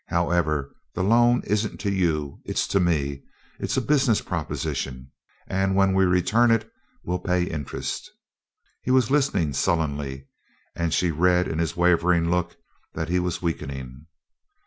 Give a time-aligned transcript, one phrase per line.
[0.07, 3.21] However, the loan isn't to you, it's to me;
[3.59, 5.11] it's a business proposition,
[5.45, 6.67] and when we return it
[7.03, 8.09] we'll pay interest."
[8.81, 10.25] He was listening sullenly
[10.75, 12.55] and she read in his wavering look
[12.95, 14.07] that he was weakening.